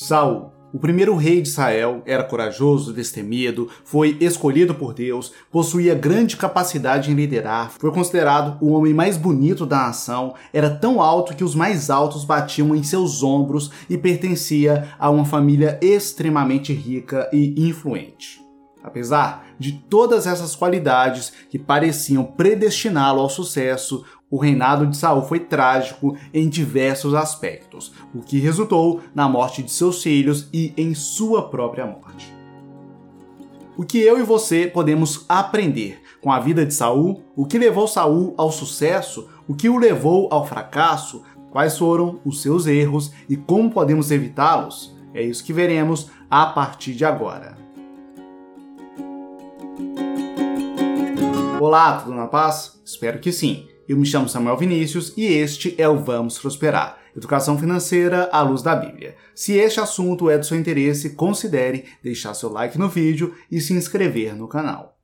[0.00, 6.36] Saul, o primeiro rei de Israel, era corajoso, destemido, foi escolhido por Deus, possuía grande
[6.36, 11.42] capacidade em liderar, foi considerado o homem mais bonito da nação, era tão alto que
[11.42, 17.68] os mais altos batiam em seus ombros e pertencia a uma família extremamente rica e
[17.68, 18.40] influente.
[18.84, 25.40] Apesar de todas essas qualidades que pareciam predestiná-lo ao sucesso, o reinado de Saul foi
[25.40, 31.48] trágico em diversos aspectos, o que resultou na morte de seus filhos e em sua
[31.48, 32.34] própria morte.
[33.76, 37.86] O que eu e você podemos aprender com a vida de Saul, o que levou
[37.86, 43.36] Saul ao sucesso, o que o levou ao fracasso, quais foram os seus erros e
[43.36, 44.94] como podemos evitá-los?
[45.14, 47.56] É isso que veremos a partir de agora.
[51.60, 52.80] Olá, tudo na paz?
[52.84, 53.77] Espero que sim.
[53.88, 56.98] Eu me chamo Samuel Vinícius e este é o Vamos Prosperar.
[57.16, 59.16] Educação financeira à luz da Bíblia.
[59.34, 63.72] Se este assunto é do seu interesse, considere deixar seu like no vídeo e se
[63.72, 64.98] inscrever no canal.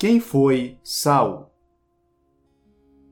[0.00, 1.46] Quem foi Saul?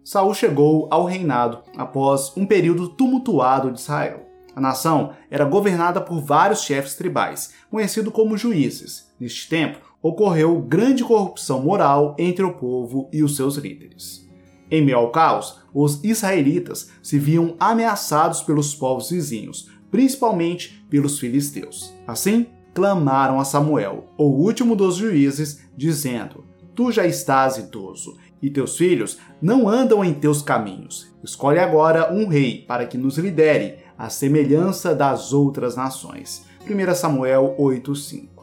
[0.05, 4.27] Saul chegou ao reinado após um período tumultuado de Israel.
[4.57, 9.09] A nação era governada por vários chefes tribais, conhecidos como juízes.
[9.21, 14.27] Neste tempo, ocorreu grande corrupção moral entre o povo e os seus líderes.
[14.71, 21.95] Em meio ao caos, os israelitas se viam ameaçados pelos povos vizinhos, principalmente pelos filisteus.
[22.07, 28.77] Assim, clamaram a Samuel, o último dos juízes, dizendo: Tu já estás idoso, e teus
[28.77, 31.13] filhos não andam em teus caminhos.
[31.25, 36.45] Escolhe agora um rei para que nos lidere, à semelhança das outras nações.
[36.61, 38.38] 1 Samuel 8:5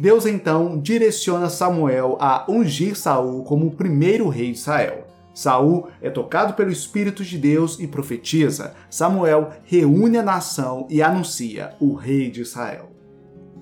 [0.00, 5.06] Deus então direciona Samuel a ungir Saul como o primeiro rei de Israel.
[5.34, 8.74] Saul é tocado pelo Espírito de Deus e profetiza.
[8.88, 12.90] Samuel reúne a nação e anuncia o rei de Israel.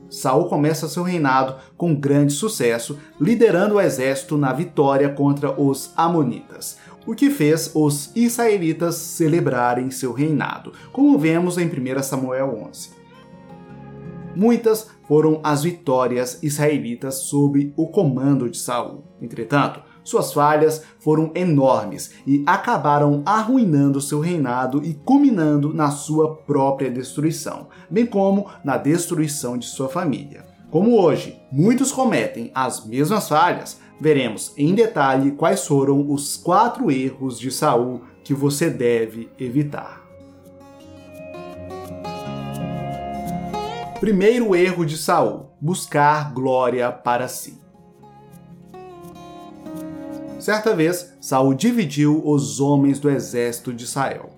[0.09, 6.79] Saul começa seu reinado com grande sucesso, liderando o exército na vitória contra os amonitas,
[7.05, 13.04] o que fez os israelitas celebrarem seu reinado, como vemos em 1 Samuel 11.
[14.37, 19.05] Muitas foram as vitórias israelitas sob o comando de Saul.
[19.21, 26.91] Entretanto, suas falhas foram enormes e acabaram arruinando seu reinado e culminando na sua própria
[26.91, 30.45] destruição, bem como na destruição de sua família.
[30.71, 37.39] Como hoje muitos cometem as mesmas falhas, veremos em detalhe quais foram os quatro erros
[37.39, 40.04] de Saul que você deve evitar.
[44.05, 47.59] Primeiro erro de Saul: buscar glória para si.
[50.39, 54.29] Certa vez, Saul dividiu os homens do exército de Israel.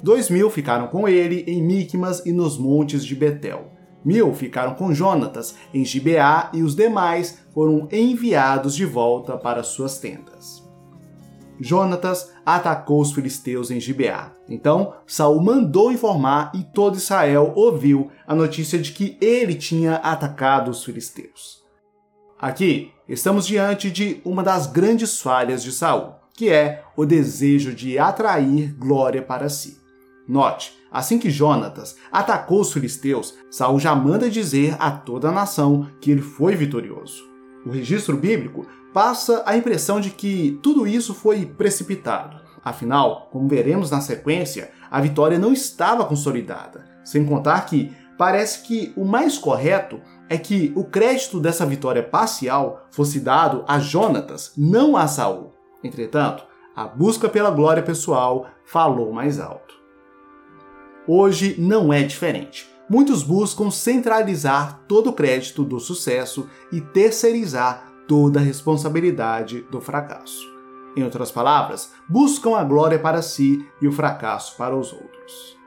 [0.00, 3.72] Dois mil ficaram com ele em Micmas e nos montes de Betel.
[4.04, 9.98] Mil ficaram com Jonatas em Gibeá e os demais foram enviados de volta para suas
[9.98, 10.65] tendas.
[11.60, 14.32] Jonatas atacou os filisteus em Gibeá.
[14.48, 20.70] Então, Saul mandou informar e todo Israel ouviu a notícia de que ele tinha atacado
[20.70, 21.64] os filisteus.
[22.38, 27.98] Aqui, estamos diante de uma das grandes falhas de Saul, que é o desejo de
[27.98, 29.78] atrair glória para si.
[30.28, 35.88] Note, assim que Jonatas atacou os filisteus, Saul já manda dizer a toda a nação
[36.00, 37.35] que ele foi vitorioso.
[37.66, 42.40] O registro bíblico passa a impressão de que tudo isso foi precipitado.
[42.64, 46.84] Afinal, como veremos na sequência, a vitória não estava consolidada.
[47.04, 52.86] Sem contar que parece que o mais correto é que o crédito dessa vitória parcial
[52.92, 55.52] fosse dado a Jonatas, não a Saul.
[55.82, 56.44] Entretanto,
[56.74, 59.74] a busca pela glória pessoal falou mais alto.
[61.08, 62.75] Hoje não é diferente.
[62.88, 70.46] Muitos buscam centralizar todo o crédito do sucesso e terceirizar toda a responsabilidade do fracasso.
[70.96, 75.58] Em outras palavras, buscam a glória para si e o fracasso para os outros.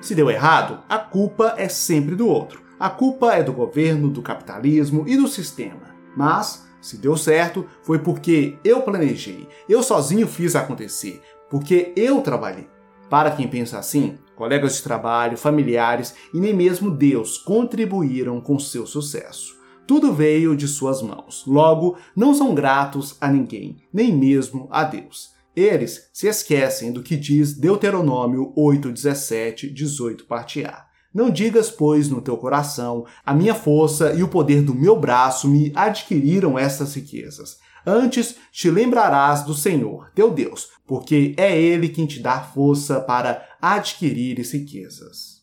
[0.00, 2.60] Se deu errado, a culpa é sempre do outro.
[2.78, 5.94] A culpa é do governo, do capitalismo e do sistema.
[6.14, 12.68] Mas, se deu certo, foi porque eu planejei, eu sozinho fiz acontecer, porque eu trabalhei.
[13.08, 18.86] Para quem pensa assim, colegas de trabalho, familiares e nem mesmo Deus contribuíram com seu
[18.86, 19.56] sucesso.
[19.86, 21.44] Tudo veio de suas mãos.
[21.46, 25.34] Logo, não são gratos a ninguém, nem mesmo a Deus.
[25.54, 30.84] Eles se esquecem do que diz Deuteronômio 8, 17, 18, parte A.
[31.14, 35.48] Não digas, pois, no teu coração, a minha força e o poder do meu braço
[35.48, 37.56] me adquiriram estas riquezas.
[37.86, 43.46] Antes te lembrarás do Senhor, teu Deus, porque é Ele quem te dá força para
[43.62, 45.36] adquirir riquezas.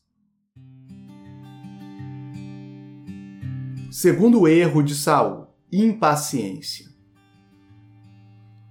[3.90, 6.88] Segundo erro de Saul, impaciência.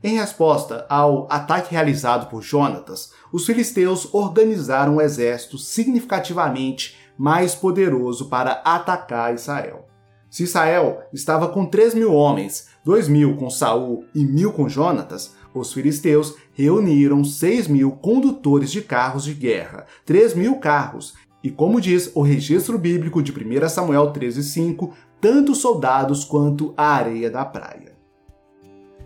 [0.04, 8.28] Em resposta ao ataque realizado por Jonatas, os filisteus organizaram um exército significativamente mais poderoso
[8.28, 9.91] para atacar Israel.
[10.32, 15.34] Se Israel estava com 3 mil homens, 2 mil com Saul e mil com Jonatas,
[15.52, 21.12] os filisteus reuniram 6 mil condutores de carros de guerra, 3 mil carros,
[21.44, 27.30] e como diz o registro bíblico de 1 Samuel 13,5, tanto soldados quanto a areia
[27.30, 27.94] da praia.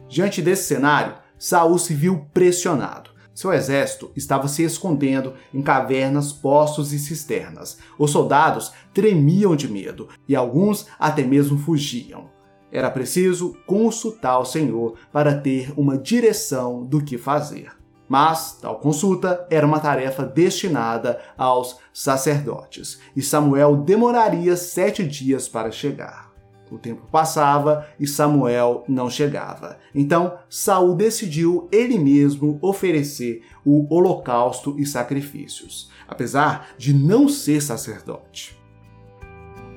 [0.09, 3.06] Diante desse cenário, Saul se viu pressionado.
[3.37, 7.77] Seu exército estava se escondendo em cavernas, poços e cisternas.
[7.99, 12.31] Os soldados tremiam de medo e alguns até mesmo fugiam.
[12.73, 17.73] Era preciso consultar o Senhor para ter uma direção do que fazer.
[18.09, 25.71] Mas tal consulta era uma tarefa destinada aos sacerdotes, e Samuel demoraria sete dias para
[25.71, 26.26] chegar.
[26.71, 29.79] O tempo passava e Samuel não chegava.
[29.95, 38.57] Então Saul decidiu ele mesmo oferecer o holocausto e sacrifícios, apesar de não ser sacerdote.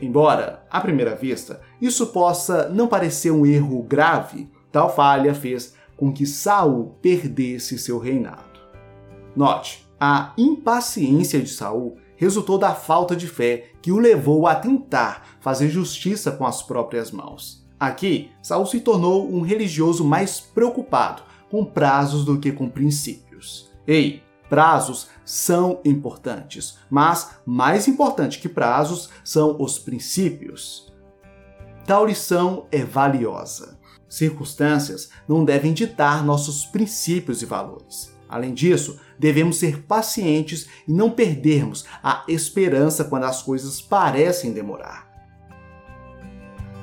[0.01, 6.11] Embora, à primeira vista, isso possa não parecer um erro grave, tal falha fez com
[6.11, 8.59] que Saul perdesse seu reinado.
[9.35, 15.37] Note, a impaciência de Saul resultou da falta de fé que o levou a tentar
[15.39, 17.65] fazer justiça com as próprias mãos.
[17.79, 23.71] Aqui, Saul se tornou um religioso mais preocupado com prazos do que com princípios.
[23.87, 30.91] Ei, prazos são importantes, mas mais importante que prazos são os princípios.
[31.85, 33.79] Tal lição é valiosa.
[34.09, 38.13] Circunstâncias não devem ditar nossos princípios e valores.
[38.27, 45.09] Além disso, devemos ser pacientes e não perdermos a esperança quando as coisas parecem demorar.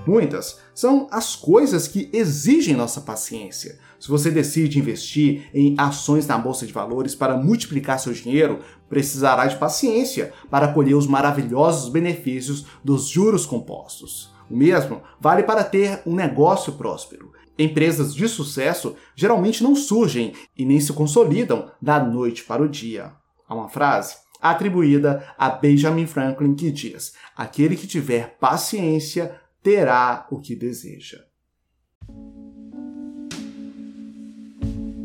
[0.06, 3.76] Muitas são as coisas que exigem nossa paciência.
[3.98, 9.46] Se você decide investir em ações na bolsa de valores para multiplicar seu dinheiro, precisará
[9.46, 14.32] de paciência para colher os maravilhosos benefícios dos juros compostos.
[14.48, 17.32] O mesmo vale para ter um negócio próspero.
[17.58, 23.12] Empresas de sucesso geralmente não surgem e nem se consolidam da noite para o dia.
[23.48, 30.38] Há uma frase atribuída a Benjamin Franklin que diz: Aquele que tiver paciência terá o
[30.38, 31.18] que deseja.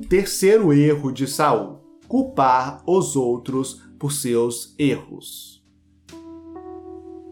[0.10, 5.61] Terceiro erro de Saul: culpar os outros por seus erros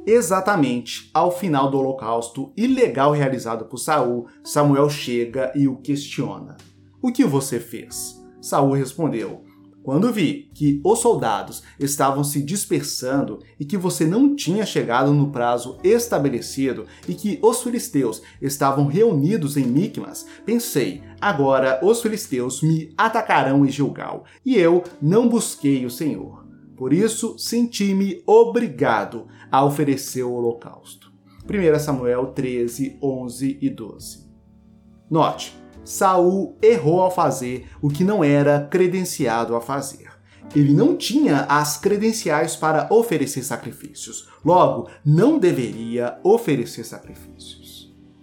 [0.06, 6.58] exatamente ao final do holocausto ilegal realizado por Saul, Samuel chega e o questiona.
[7.02, 8.22] O que você fez?
[8.42, 9.44] Saul respondeu:
[9.84, 15.32] Quando vi que os soldados estavam se dispersando e que você não tinha chegado no
[15.32, 22.94] prazo estabelecido e que os filisteus estavam reunidos em Micmas, pensei: agora os filisteus me
[22.98, 26.49] atacarão em Gilgal, e eu não busquei o Senhor.
[26.80, 31.12] Por isso, senti-me obrigado a oferecer o holocausto.
[31.44, 34.26] 1 Samuel 13, 11 e 12.
[35.12, 35.54] Note,
[35.84, 40.10] Saul errou ao fazer o que não era credenciado a fazer.
[40.56, 47.79] Ele não tinha as credenciais para oferecer sacrifícios, logo, não deveria oferecer sacrifícios.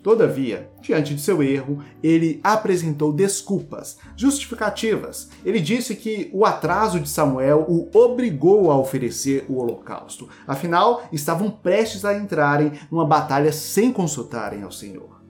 [0.07, 5.31] Todavia, diante de seu erro, ele apresentou desculpas, justificativas.
[5.45, 10.29] Ele disse que o atraso de Samuel o obrigou a oferecer o holocausto.
[10.47, 15.21] Afinal, estavam prestes a entrarem numa batalha sem consultarem ao Senhor.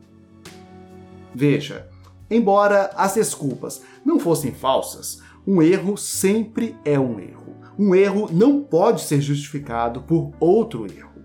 [1.34, 1.88] Veja,
[2.30, 7.56] embora as desculpas não fossem falsas, um erro sempre é um erro.
[7.78, 11.22] Um erro não pode ser justificado por outro erro.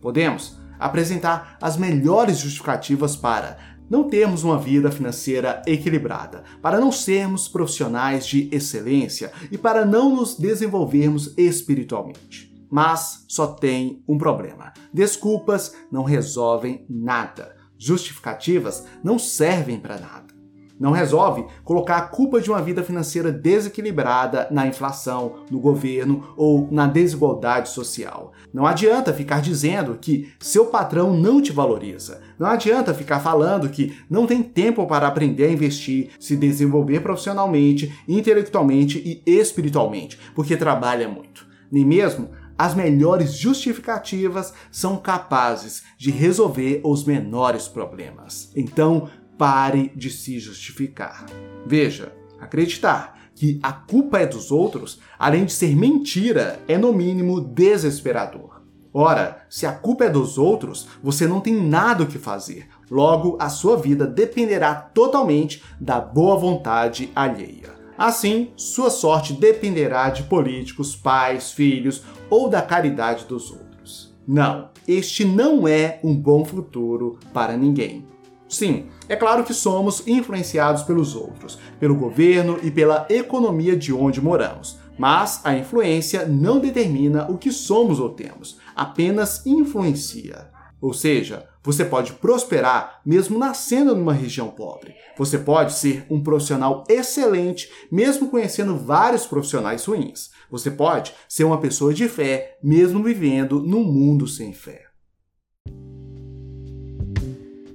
[0.00, 3.58] Podemos apresentar as melhores justificativas para
[3.92, 10.16] não termos uma vida financeira equilibrada, para não sermos profissionais de excelência e para não
[10.16, 12.50] nos desenvolvermos espiritualmente.
[12.70, 20.31] Mas só tem um problema: desculpas não resolvem nada, justificativas não servem para nada.
[20.78, 26.68] Não resolve colocar a culpa de uma vida financeira desequilibrada na inflação, no governo ou
[26.70, 28.32] na desigualdade social.
[28.52, 32.20] Não adianta ficar dizendo que seu patrão não te valoriza.
[32.38, 37.92] Não adianta ficar falando que não tem tempo para aprender a investir, se desenvolver profissionalmente,
[38.08, 41.46] intelectualmente e espiritualmente, porque trabalha muito.
[41.70, 48.52] Nem mesmo as melhores justificativas são capazes de resolver os menores problemas.
[48.54, 51.26] Então, pare de se justificar.
[51.66, 57.40] Veja, acreditar que a culpa é dos outros, além de ser mentira, é no mínimo
[57.40, 58.62] desesperador.
[58.94, 62.68] Ora, se a culpa é dos outros, você não tem nada o que fazer.
[62.90, 67.70] Logo, a sua vida dependerá totalmente da boa vontade alheia.
[67.96, 74.14] Assim, sua sorte dependerá de políticos, pais, filhos ou da caridade dos outros.
[74.26, 78.11] Não, este não é um bom futuro para ninguém.
[78.52, 84.20] Sim, é claro que somos influenciados pelos outros, pelo governo e pela economia de onde
[84.20, 84.78] moramos.
[84.98, 90.50] Mas a influência não determina o que somos ou temos, apenas influencia.
[90.82, 94.94] Ou seja, você pode prosperar mesmo nascendo numa região pobre.
[95.16, 100.30] Você pode ser um profissional excelente mesmo conhecendo vários profissionais ruins.
[100.50, 104.91] Você pode ser uma pessoa de fé mesmo vivendo num mundo sem fé.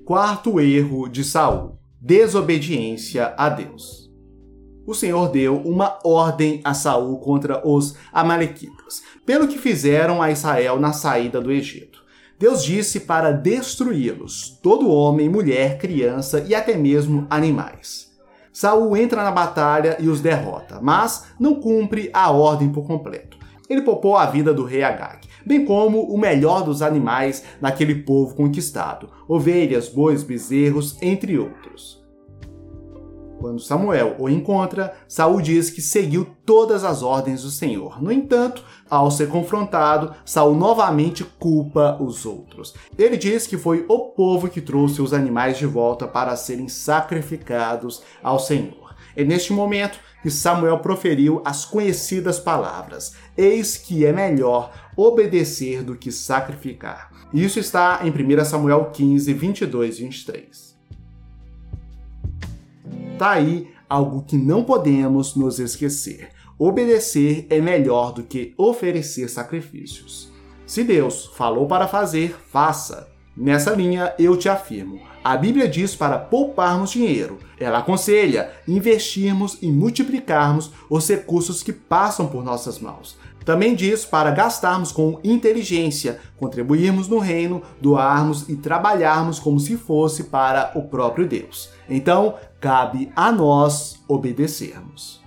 [0.08, 4.10] Quarto erro de Saul: desobediência a Deus.
[4.86, 10.80] O Senhor deu uma ordem a Saul contra os amalequitas, pelo que fizeram a Israel
[10.80, 12.02] na saída do Egito.
[12.40, 18.10] Deus disse para destruí-los, todo homem, mulher, criança e até mesmo animais.
[18.54, 23.37] Saul entra na batalha e os derrota, mas não cumpre a ordem por completo.
[23.70, 28.36] Ele poupou a vida do rei Agag, bem como o melhor dos animais daquele povo
[28.36, 32.06] conquistado: ovelhas, bois, bezerros, entre outros.
[33.40, 38.02] Quando Samuel o encontra, Saul diz que seguiu todas as ordens do Senhor.
[38.02, 42.74] No entanto, ao ser confrontado, Saul novamente culpa os outros.
[42.98, 48.02] Ele diz que foi o povo que trouxe os animais de volta para serem sacrificados
[48.24, 48.87] ao Senhor.
[49.18, 55.96] É neste momento que Samuel proferiu as conhecidas palavras: Eis que é melhor obedecer do
[55.96, 57.12] que sacrificar.
[57.34, 60.78] Isso está em 1 Samuel 15, 22 e 23.
[63.18, 66.30] Tá aí algo que não podemos nos esquecer.
[66.60, 70.32] Obedecer é melhor do que oferecer sacrifícios.
[70.66, 73.17] Se Deus falou para fazer, faça.
[73.38, 77.38] Nessa linha, eu te afirmo: a Bíblia diz para pouparmos dinheiro.
[77.60, 83.16] Ela aconselha investirmos e multiplicarmos os recursos que passam por nossas mãos.
[83.46, 90.26] Também diz para gastarmos com inteligência, contribuirmos no reino, doarmos e trabalharmos como se fosse
[90.26, 91.70] para o próprio Deus.
[91.88, 95.22] Então, cabe a nós obedecermos.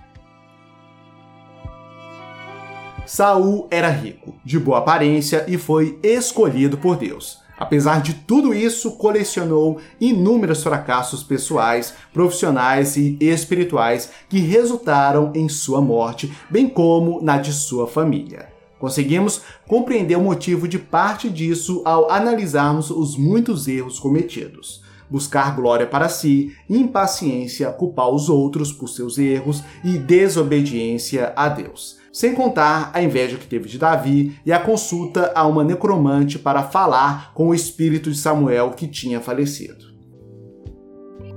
[3.07, 7.40] Saul era rico, de boa aparência e foi escolhido por Deus.
[7.61, 15.79] Apesar de tudo isso, colecionou inúmeros fracassos pessoais, profissionais e espirituais que resultaram em sua
[15.79, 18.51] morte, bem como na de sua família.
[18.79, 24.81] Conseguimos compreender o motivo de parte disso ao analisarmos os muitos erros cometidos.
[25.11, 32.01] Buscar glória para si, impaciência, culpar os outros por seus erros e desobediência a Deus
[32.11, 36.63] sem contar a inveja que teve de Davi e a consulta a uma necromante para
[36.63, 39.85] falar com o espírito de Samuel que tinha falecido.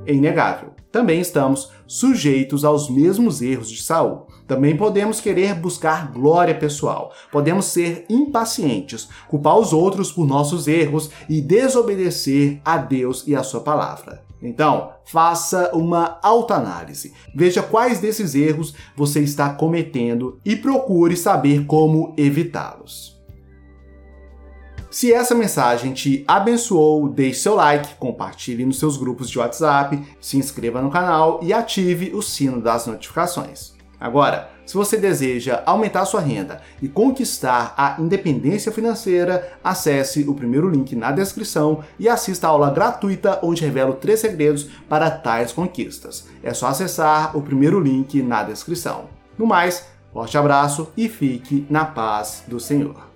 [0.04, 0.74] É inegável.
[0.90, 4.26] Também estamos sujeitos aos mesmos erros de Saul.
[4.46, 7.12] Também podemos querer buscar glória pessoal.
[7.32, 13.42] Podemos ser impacientes, culpar os outros por nossos erros e desobedecer a Deus e a
[13.42, 14.22] sua palavra.
[14.42, 17.14] Então, faça uma autoanálise.
[17.34, 23.14] Veja quais desses erros você está cometendo e procure saber como evitá-los.
[24.90, 30.36] Se essa mensagem te abençoou, deixe seu like, compartilhe nos seus grupos de WhatsApp, se
[30.36, 33.73] inscreva no canal e ative o sino das notificações.
[34.04, 40.68] Agora, se você deseja aumentar sua renda e conquistar a independência financeira, acesse o primeiro
[40.68, 46.28] link na descrição e assista a aula gratuita onde revelo três segredos para tais conquistas.
[46.42, 49.06] É só acessar o primeiro link na descrição.
[49.38, 53.13] No mais, forte abraço e fique na paz do Senhor.